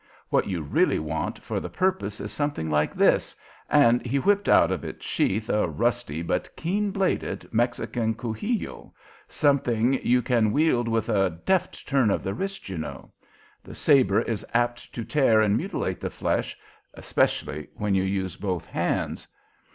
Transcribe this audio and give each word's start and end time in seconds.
What 0.29 0.47
you 0.47 0.63
really 0.63 0.97
want 0.97 1.37
for 1.43 1.59
the 1.59 1.69
purpose 1.69 2.19
is 2.19 2.31
something 2.33 2.71
like 2.71 2.95
this," 2.95 3.35
and 3.69 4.03
he 4.03 4.17
whipped 4.17 4.49
out 4.49 4.71
of 4.71 4.83
its 4.83 5.05
sheath 5.05 5.47
a 5.47 5.67
rusty 5.67 6.23
but 6.23 6.49
keen 6.55 6.89
bladed 6.89 7.47
Mexican 7.53 8.15
cuchillo, 8.15 8.93
"something 9.27 9.93
you 10.03 10.23
can 10.23 10.51
wield 10.51 10.87
with 10.87 11.07
a 11.07 11.29
deft 11.45 11.87
turn 11.87 12.09
of 12.09 12.23
the 12.23 12.33
wrist, 12.33 12.67
you 12.67 12.79
know. 12.79 13.11
The 13.63 13.75
sabre 13.75 14.23
is 14.23 14.43
apt 14.55 14.91
to 14.95 15.03
tear 15.05 15.39
and 15.39 15.55
mutilate 15.55 16.01
the 16.01 16.09
flesh, 16.09 16.57
especially 16.95 17.67
when 17.75 17.93
you 17.93 18.01
use 18.01 18.35
both 18.37 18.65
hands." 18.65 19.27